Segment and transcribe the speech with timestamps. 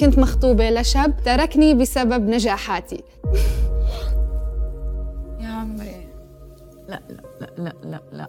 [0.00, 3.04] كنت مخطوبة لشاب تركني بسبب نجاحاتي.
[5.40, 6.08] يا عمري.
[6.88, 7.00] لا
[7.40, 8.28] لا لا لا لا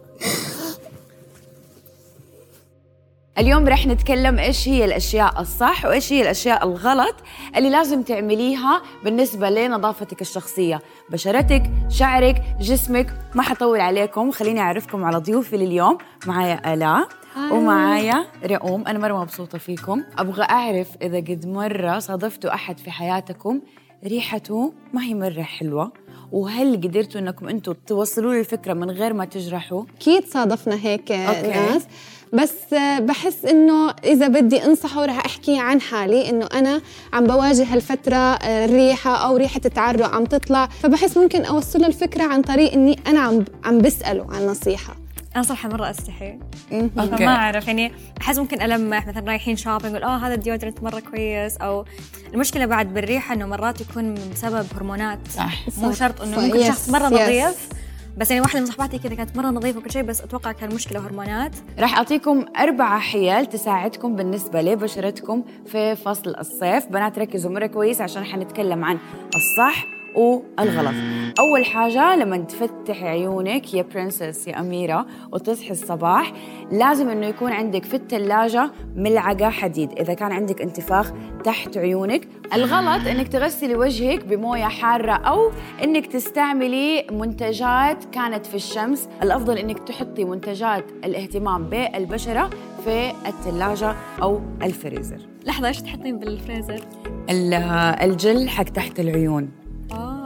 [3.38, 7.16] اليوم رح نتكلم إيش هي الأشياء الصح وإيش هي الأشياء الغلط
[7.56, 10.82] اللي لازم تعمليها بالنسبة لنظافتك الشخصية.
[11.10, 13.14] بشرتك شعرك جسمك.
[13.36, 15.98] ما حطول عليكم خليني أعرفكم على ضيوفي لليوم.
[16.28, 17.08] معايا آلاء.
[17.38, 20.04] ومعايا رؤوم أنا مرة مبسوطة فيكم.
[20.18, 23.62] أبغى أعرف إذا قد مرة صادفتوا أحد في حياتكم
[24.06, 25.92] ريحته ما هي مرة حلوة
[26.32, 31.48] وهل قدرتوا إنكم أنتم توصلوا له الفكرة من غير ما تجرحوا؟ أكيد صادفنا هيك أوكي.
[31.48, 31.88] ناس.
[32.34, 36.82] بس بحس إنه إذا بدي أنصحه رح أحكي عن حالي إنه أنا
[37.14, 40.68] عم بواجه هالفترة الريحة أو ريحة التعرق عم تطلع.
[40.68, 45.01] فبحس ممكن أوصل له الفكرة عن طريق إني أنا عم عم بسأله عن نصيحة.
[45.36, 46.40] أنا صراحة مرة أستحي.
[46.70, 51.00] فما أعرف يعني أحس ممكن ألمح مثلا رايحين shopping أقول آه هذا ال deodorant مرة
[51.00, 51.86] كويس أو
[52.34, 55.92] المشكلة بعد بالريحة إنه مرات يكون بسبب هرمونات صح مو.
[55.92, 56.44] شرط إنه صح.
[56.44, 56.64] ممكن.
[56.64, 57.14] شخص مرة yes.
[57.46, 57.70] نظيف
[58.18, 61.08] بس يعني واحدة من صحباتي كذا كانت مرة نظيفة وكل شيء بس أتوقع كان مشكلة
[61.08, 68.02] هرمونات راح أعطيكم أربعة حيل تساعدكم بالنسبة لبشرتكم في فصل الصيف بنات ركزوا مرة كويس
[68.02, 68.98] عشان حنتكلم عن
[69.36, 70.94] الصح والغلط
[71.40, 76.34] أول حاجة لما تفتحي عيونك يا برنسس يا أميرة وتصحي الصباح
[76.72, 79.92] لازم أنه يكون عندك في الثلاجة ملعقة حديد.
[80.00, 81.12] إذا كان عندك انتفاخ
[81.44, 85.52] تحت عيونك الغلط أنك تغسلي وجهك بموية حارة أو
[85.84, 89.10] أنك تستعملي منتجات كانت في الشمس.
[89.24, 92.50] الأفضل أنك تحطي منتجات الاهتمام بالبشرة
[92.86, 95.18] في الثلاجة أو الفريزر.
[95.46, 96.80] لحظة إيش تحطين بالفريزر؟
[97.30, 97.54] ال-
[98.02, 99.61] الجل حق تحت العيون.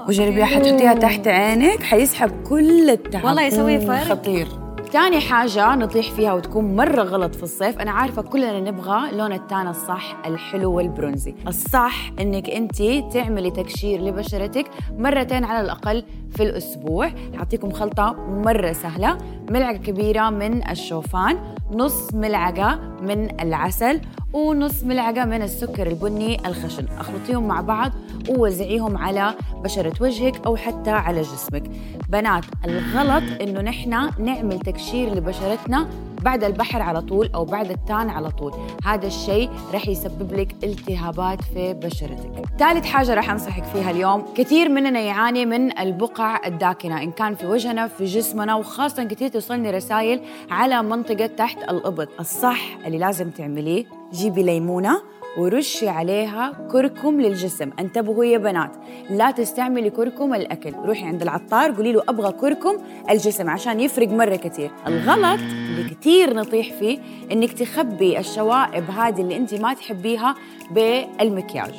[0.08, 3.25] وجربيها حتحطيها تحت عينك حيسحب كل التعب.
[3.25, 4.03] والله يسوي فرق.
[4.03, 4.47] خطير.
[4.92, 9.67] تاني حاجة نطيح فيها وتكون مرة غلط في الصيف أنا عارفة كلنا نبغى لون التان
[9.67, 11.36] الصح الحلو والبرونزي.
[11.47, 12.81] الصح إنك أنت
[13.14, 14.66] تعملي تقشير لبشرتك
[14.97, 16.03] مرتين على الأقل
[16.36, 17.12] في الأسبوع.
[17.38, 19.17] أعطيكم خلطة مرة سهلة.
[19.50, 21.38] ملعقة كبيرة من الشوفان
[21.72, 24.02] نص ملعقة من العسل
[24.35, 26.85] ونص ملعقة من السكر البني الخشن.
[27.00, 27.91] أخلطيهم مع بعض
[28.29, 31.63] ووزعيهم على بشرة وجهك أو حتى على جسمك.
[32.09, 35.88] بنات الغلط إنه نحن نعمل تقشير لبشرتنا
[36.22, 38.53] بعد البحر على طول أو بعد التان على طول.
[38.85, 42.46] هذا الشيء رح يسبب لك التهابات في بشرتك.
[42.59, 47.46] ثالث حاجة رح أنصحك فيها اليوم كثير مننا يعاني من البقع الداكنة إن كان في
[47.47, 50.22] وجهنا في جسمنا وخاصة كثير توصلني رسائل
[50.52, 52.09] على منطقة تحت الإبط.
[52.19, 53.85] الصح اللي لازم تعمليه
[54.16, 55.02] جيبي ليمونة
[55.38, 57.70] ورشي عليها كركم للجسم.
[57.80, 58.72] انتبهوا يا بنات
[59.09, 60.74] لا تستعملي كركم الأكل.
[60.86, 62.78] روحي عند العطار قولي له أبغى كركم
[63.09, 67.00] الجسم عشان يفرق مرة كثير الغلط اللي كثير نطيح فيه
[67.31, 70.36] إنك تخبي الشوائب هذه اللي انت ما تحبيها
[70.72, 71.76] بالمكياج.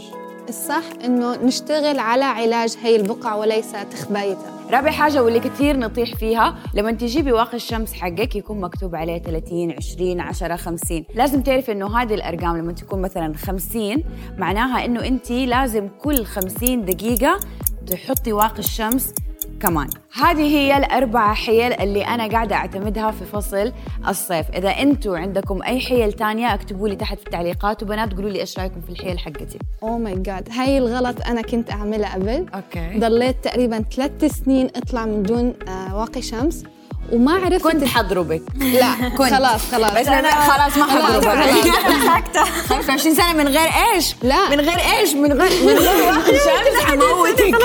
[0.48, 4.55] الصح إنه نشتغل على علاج هي البقع وليس تخبايتها.
[4.70, 9.72] رابع حاجة واللي كثير نطيح فيها لما تجيبي واقي الشمس حقك يكون مكتوب عليه 30
[9.72, 14.04] 20 10 50 لازم تعرفي إنه هذه الأرقام لما تكون مثلا 50
[14.38, 17.40] معناها إنه انت لازم كل 50 دقيقة
[17.86, 19.14] تحطي واقي الشمس
[19.60, 19.88] كمان
[20.22, 23.72] هذه هي الأربع حيل اللي أنا قاعدة أعتمدها في فصل
[24.08, 24.46] الصيف.
[24.54, 28.58] إذا أنتوا عندكم أي حيل تانية اكتبوا لي تحت في التعليقات وبنات قولوا لي إيش
[28.58, 29.58] رأيكم في الحيل حقتي.
[29.82, 32.46] oh my God هاي الغلط أنا كنت أعملها قبل.
[32.54, 32.98] okay.
[32.98, 36.62] ضليت تقريبا ثلاث سنين أطلع من دون آه واقي شمس
[37.12, 38.42] وما عرفت كنت حضربك.
[38.56, 39.34] لا كنت.
[39.34, 39.90] خلاص خلاص.
[39.92, 40.76] بس أنا خلاص.
[40.78, 41.72] ما حضربك.
[42.06, 44.48] ساكته 25 سنة من غير إيش؟ لا.
[44.50, 46.84] من غير إيش؟ من غير من غير واقي شمس.
[46.84, 47.56] حموتك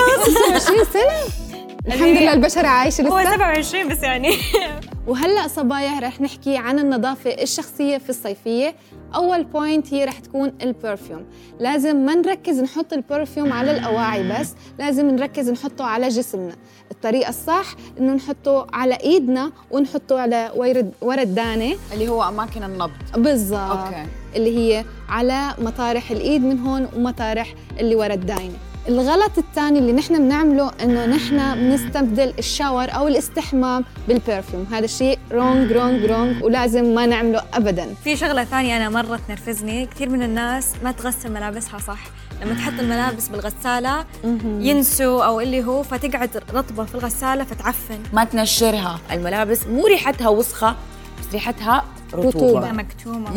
[0.58, 1.41] 26 سنة.
[1.86, 4.28] الحمد لله البشرة عايشة هو لسه 27 بس يعني.
[5.08, 8.74] وهلأ صبايا رح نحكي عن النظافة الشخصية في الصيفية.
[9.14, 11.24] أول point هي رح تكون ال perfume
[11.60, 16.56] لازم ما نركز نحط ال perfume على الأواعي بس لازم نركز نحطه على جسمنا.
[16.90, 22.90] الطريقة الصح إنه نحطه على إيدنا ونحطه على ورد ورا الدينة اللي هو أماكن النبض.
[23.16, 23.60] بالضبط.
[23.76, 24.06] okay.
[24.36, 28.71] اللي هي على مطارح الإيد من هون ومطارح اللي ورا الدينة.
[28.88, 34.84] الغلط الثاني اللي نحن بنعمله إنه نحن بنستبدل ال shower أو الاستحمام بال perfume هذا
[34.84, 37.94] الشيء wrong wrong wrong ولازم ما نعمله ابدا.
[38.04, 39.86] في شغلة ثانية أنا مرة تنرفزني.
[39.86, 42.00] كثير من الناس ما تغسل ملابسها صح.
[42.42, 44.04] لما تحط الملابس بالغسالة
[44.44, 47.98] ينسوا أو اللي هو فتقعد رطبة في الغسالة فتعفن.
[48.12, 49.00] ما تنشرها.
[49.12, 50.76] الملابس مو ريحتها وسخة
[51.20, 51.84] بس ريحتها
[52.14, 52.72] رطوبة, رطوبة.
[52.72, 53.30] مكتومة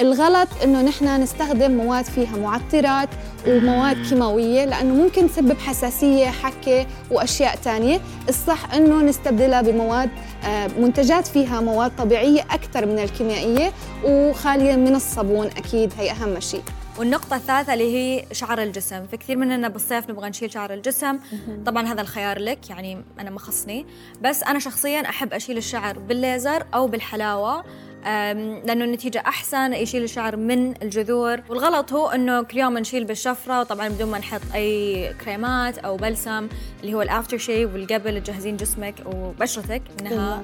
[0.00, 3.08] الغلط إنه نحن نستخدم مواد فيها معطرات
[3.48, 8.00] ومواد كيماوية لأنه ممكن تسبب حساسية حكة وأشياء تانية.
[8.28, 10.10] الصح إنه نستبدلها بمواد
[10.44, 13.72] آه، منتجات فيها مواد طبيعية أكثر من الكيميائية
[14.04, 15.92] وخالية من الصابون أكيد.
[15.98, 16.62] هي أهم شيء.
[17.00, 19.06] والنقطة الثالثة اللي هي شعر الجسم.
[19.06, 21.18] فكثير مننا بالصيف نبغى نشيل شعر الجسم.
[21.66, 23.86] طبعا هذا الخيار لك يعني أنا ما خصني
[24.20, 27.64] بس أنا شخصيا أحب أشيل الشعر بالليزر أو بالحلاوة
[28.04, 31.40] لأنه النتيجة أحسن يشيل الشعر من الجذور.
[31.48, 36.48] والغلط هو إنه كل يوم نشيل بالشفرة وطبعا بدون ما نحط أي كريمات أو بلسم
[36.82, 40.42] اللي هو ال after shave والقبل تجهزين جسمك وبشرتك انها.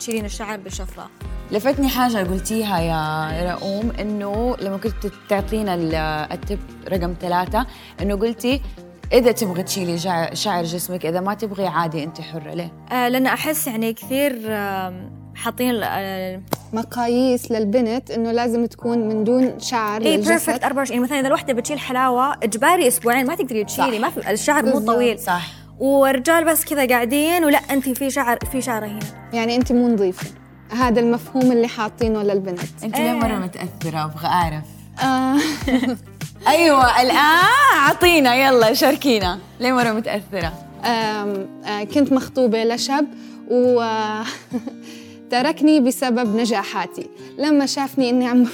[0.00, 1.10] تشيلين الشعر بالشفرة
[1.52, 5.94] لفتني حاجة قلتيها يا رؤوم إنه لما كنت تعطينا ال-
[6.32, 7.66] ال tip رقم ثلاثة
[8.02, 8.60] إنه قلتي
[9.12, 9.98] إذا تبغي تشيلي
[10.34, 15.10] شعر جسمك إذا ما تبغي عادي أنت حرة ليه؟ آه لأن أحس يعني كثير آم،
[15.34, 16.40] حاطين آه،
[16.72, 21.52] مقاييس للبنت إنه لازم تكون من دون شعر اي perfect 24 يعني مثلا إذا الوحدة
[21.52, 23.98] بتشيل حلاوة إجباري أسبوعين ما تقدري تشيلي.
[23.98, 24.78] ما في الشعر مو.
[24.86, 25.46] طويل صح
[25.80, 29.00] ورجال بس كذا قاعدين ولا أنت في شعر في شعره هنا.
[29.32, 30.26] يعني أنت مو نظيفة.
[30.70, 32.60] هذا المفهوم اللي حاطينه للبنت.
[32.84, 34.64] أنت ليه مرة متأثرة؟ أبغى أعرف.
[35.02, 35.36] آه.
[36.48, 37.44] أيوة الآن
[37.78, 39.38] أعطينا يلا شاركينا.
[39.60, 40.52] ليه مرة متأثرة؟
[40.84, 43.06] آم، آه كنت مخطوبة لشاب
[43.50, 43.84] و
[45.30, 47.10] تركني بسبب نجاحاتي.
[47.38, 48.46] لما شافني إني عم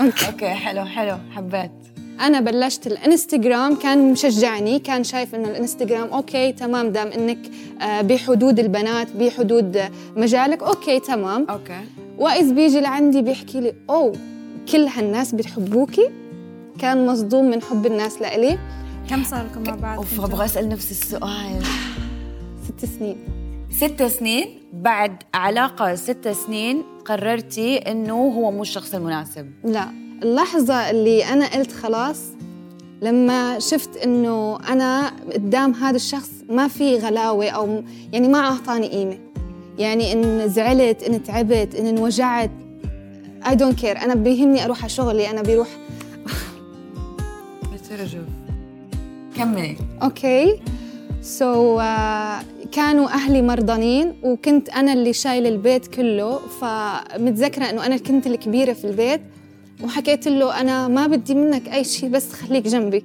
[0.00, 1.70] أوكي حلو حلو حبيت.
[2.20, 7.38] أنا بلشت الإنستغرام كان مشجعني كان شايف إنه الإنستغرام okay تمام دام إنك
[7.82, 9.78] آه، بحدود البنات بحدود
[10.16, 11.46] مجالك okay تمام.
[11.50, 11.80] Okay.
[12.18, 14.12] وإذ بيجي لعندي بيحكي لي أوه
[14.72, 16.10] كل هالناس بتحبوكي؟
[16.78, 18.58] كان مصدوم من حب الناس لإلي.
[19.10, 21.62] كم صار لكم مع بعض؟ أوف أبغى أسأل نفس السؤال.
[22.68, 23.16] ست سنين.
[23.70, 24.46] ست سنين.
[24.72, 29.50] بعد علاقة ست سنين قررتي إنه هو مو الشخص المناسب.
[29.64, 29.99] لا.
[30.22, 32.20] اللحظة اللي أنا قلت خلاص
[33.02, 37.82] لما شفت إنه أنا قدام هذا الشخص ما في غلاوة أو
[38.12, 39.18] يعني ما أعطاني قيمة.
[39.78, 42.50] يعني إن زعلت إن تعبت إن انوجعت
[43.44, 44.02] I don't care.
[44.02, 45.68] أنا بيهمني أروح على شغلي أنا بيروح.
[47.72, 48.24] بترجف
[49.36, 49.76] كملي.
[50.02, 50.60] Okay.
[51.22, 57.96] So so, uh, كانوا أهلي مرضانين وكنت أنا اللي شايل البيت كله فمتذكرة إنه أنا
[57.96, 59.20] كنت الكبيرة في البيت.
[59.84, 63.04] وحكيت له أنا ما بدي منك أي شيء بس خليك جنبي.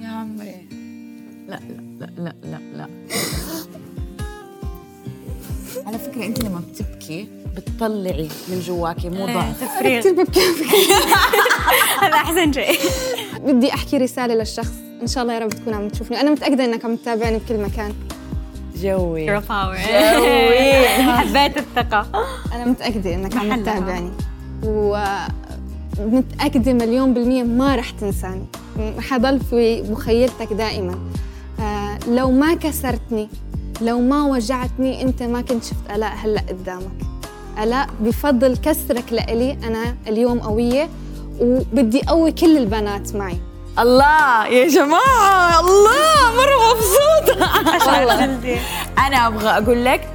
[0.00, 0.66] يا عمري
[1.48, 2.58] لا لا لا لا لا.
[2.76, 2.88] لا
[5.86, 9.60] على فكرة أنت لما بتبكي بتطلعي من جواكي مو ضعف.
[9.60, 10.00] تفريغ.
[10.00, 10.40] كثير ببكي.
[12.02, 12.78] هذا أحسن شيء.
[13.38, 14.72] بدي أحكي رسالة للشخص.
[15.02, 16.20] إن شاء الله يا رب تكون عم تشوفني.
[16.20, 17.94] أنا متأكدة إنك عم تتابعني بكل مكان.
[18.82, 19.26] جوي.
[19.26, 20.86] باور جوي.
[21.18, 22.06] حبيت الثقة.
[22.52, 23.62] أنا متأكدة إنك عم.
[23.62, 24.10] تتابعني.
[24.64, 28.44] ومتأكدة مليون بالمية ما رح تنساني.
[28.98, 30.98] حضل في مخيلتك دائما.
[31.60, 33.28] آه، لو ما كسرتني
[33.80, 37.02] لو ما وجعتني أنت ما كنت شفت آلاء هلأ قدامك.
[37.62, 39.52] آلاء بفضل كسرك لإلي.
[39.52, 40.88] أنا اليوم قوية
[41.40, 43.36] وبدي أقوي كل البنات معي.
[43.78, 47.46] الله يا جماعة الله مرة مبسوطة.
[48.98, 50.08] أنا أبغى أقول لك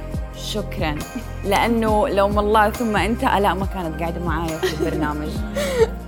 [0.52, 0.98] شكرا
[1.44, 5.28] لأنه لو ما الله ثم أنت ألاء ما كانت قاعدة معايا في البرنامج.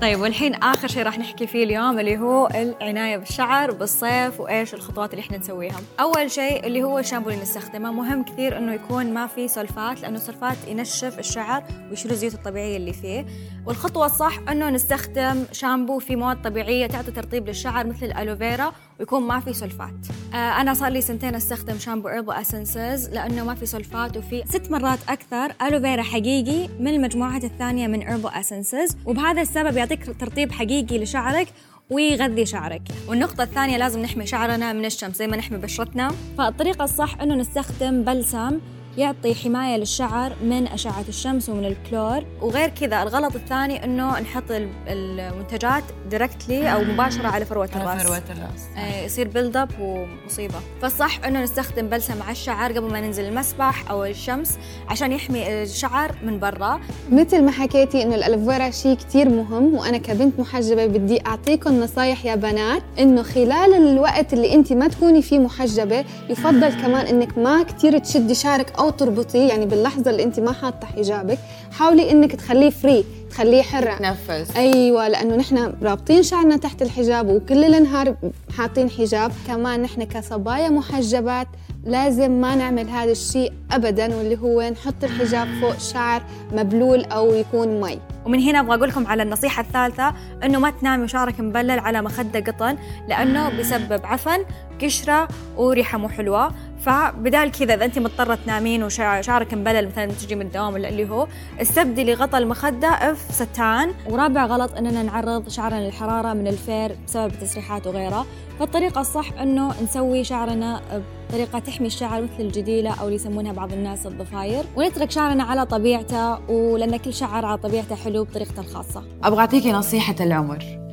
[0.01, 5.11] طيب والحين آخر شيء راح نحكي فيه اليوم اللي هو العناية بالشعر بالصيف وإيش الخطوات
[5.11, 5.81] اللي إحنا نسويها.
[6.01, 7.93] أول شيء اللي هو الشامبو اللي نستخدمه.
[7.93, 12.93] مهم كثير إنه يكون ما فيه سلفات لأنه السلفات ينشف الشعر ويشيل الزيوت الطبيعية اللي
[12.93, 13.27] فيه.
[13.67, 19.41] والخطوة الصح إنه نستخدم شامبو فيه مواد طبيعية تعطي ترطيب للشعر مثل الألوفيرا ويكون ما
[19.41, 19.95] فيه سلفات
[20.35, 24.71] آه أنا صار لي سنتين أستخدم شامبو Herbal Essences لأنه ما فيه سلفات وفي ست
[24.71, 30.99] مرات أكثر ألوفيرا حقيقي من المجموعات الثانية من Herbal Essences وبهذا السبب يعطيك ترطيب حقيقي
[30.99, 31.49] لشعرك
[31.91, 32.83] ويغذي شعرك.
[33.09, 36.13] والنقطة الثانية لازم نحمي شعرنا من الشمس زي ما نحمي بشرتنا.
[36.39, 38.61] فالطريقة الصح إنه نستخدم بلسم
[38.99, 42.25] يعطي حماية للشعر من أشعة الشمس ومن الكلور.
[42.43, 48.03] وغير كذا الغلط الثاني إنه نحط ال- المنتجات directly أو مباشرة على فروة على الرأس.
[48.03, 48.63] فروة الرأس.
[48.77, 50.55] آه، يصير build up ومصيبة.
[50.83, 54.59] فالصح إنه نستخدم بلسم على الشعر قبل ما ننزل المسبح أو الشمس
[54.89, 56.81] عشان يحمي الشعر من برا.
[57.13, 62.35] مثل ما حكيتي إنه الألوفيرا شيء كتير مهم وأنا كبنت محجبة بدي أعطيكم نصايح يا
[62.35, 67.99] بنات إنه خلال الوقت اللي انت ما تكوني فيه محجبة يفضل كمان إنك ما كتير
[67.99, 71.39] تشدي شعرك أو تربطيه يعني باللحظة اللي أنت ما حاطة حجابك
[71.73, 74.03] حاولي إنك تخليه free تخليه حر.
[74.03, 74.57] نفس.
[74.57, 78.15] أيوه لأنه نحن رابطين شعرنا تحت الحجاب وكل النهار
[78.59, 79.33] حاطين حجاب.
[79.47, 81.49] كمان نحن كصبايا محجبات
[81.85, 86.23] لازم ما نعمل هذا الشيء ابدا واللي هو نحط الحجاب فوق شعر
[86.53, 87.99] مبلول أو يكون مي.
[88.27, 90.15] ومن هنا أبغى أقول لكم على النصيحة الثالثة
[90.45, 92.77] إنه ما تنامي وشعرك مبلل على مخدة قطن
[93.09, 94.45] لأنه بيسبب عفن
[94.83, 96.53] قشرة وريحة مو حلوة.
[96.87, 101.27] فبدال كذا إذا انت مضطرة تنامين وشعرك مبلل مثلا تجي من الدوام ولا اللي هو
[101.63, 103.95] استبدلي غطى المخدة of satin.
[104.09, 108.27] ورابع غلط إننا نعرض شعرنا للحرارة من الفير بسبب التسريحات وغيرها.
[108.59, 110.81] فالطريقة الصح إنه نسوي شعرنا
[111.29, 114.65] بطريقة تحمي الشعر مثل الجديلة أو اللي يسمونها بعض الناس الضفاير.
[114.77, 119.03] ونترك شعرنا على طبيعته ولأن كل شعر على طبيعته حلو بطريقته الخاصة.
[119.25, 120.84] أبغى اعطيكي نصيحة العمر.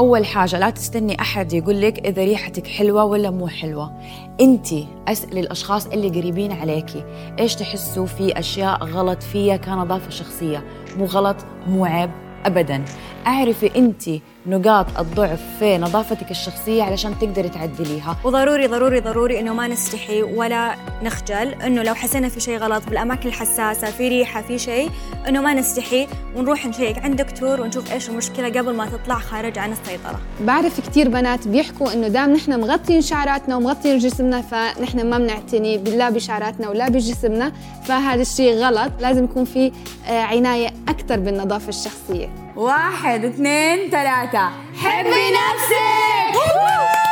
[0.00, 3.92] أول حاجة لا تستني أحد يقول لك إذا ريحتك حلوة ولا مو حلوة.
[4.40, 4.66] أنت
[5.08, 7.04] أسألي الأشخاص اللي قريبين عليكي.
[7.38, 10.64] إيش تحسوا في أشياء غلط فيا كنظافة شخصية؟
[10.96, 12.10] مو غلط مو عيب
[12.46, 12.84] أبدا.
[13.26, 14.02] أعرفي أنت
[14.46, 18.16] نقاط الضعف في نظافتك الشخصية علشان تقدري تعدليها.
[18.24, 23.28] وضروري ضروري ضروري إنه ما نستحي ولا نخجل إنه لو حسينا في شيء غلط بالأماكن
[23.28, 24.90] الحساسة في ريحة في شيء
[25.28, 29.72] إنه ما نستحي ونروح نشيك عند دكتور ونشوف إيش المشكلة قبل ما تطلع خارج عن
[29.72, 30.20] السيطرة.
[30.40, 36.10] بعرف كثير بنات بيحكوا إنه دام نحن مغطين شعراتنا ومغطين جسمنا فنحن ما بنعتني لا
[36.10, 37.52] بشعراتنا ولا بجسمنا
[37.84, 38.92] فهذا الشيء غلط.
[39.00, 39.72] لازم يكون في
[40.08, 42.49] آه، عناية أكثر بالنظافة الشخصية.
[42.56, 44.50] واحد اثنين ثلاثة.
[44.82, 47.09] حبي نفسك.